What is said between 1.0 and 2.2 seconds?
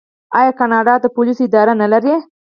د پولیسو اداره نلري؟